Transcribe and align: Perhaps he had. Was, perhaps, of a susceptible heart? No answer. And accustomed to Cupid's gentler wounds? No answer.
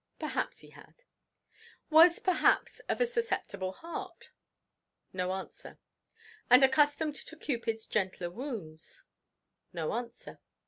Perhaps 0.17 0.61
he 0.61 0.71
had. 0.71 1.03
Was, 1.91 2.17
perhaps, 2.17 2.79
of 2.89 2.99
a 2.99 3.05
susceptible 3.05 3.71
heart? 3.71 4.31
No 5.13 5.31
answer. 5.31 5.77
And 6.49 6.63
accustomed 6.63 7.13
to 7.13 7.37
Cupid's 7.37 7.85
gentler 7.85 8.31
wounds? 8.31 9.03
No 9.73 9.93
answer. 9.93 10.39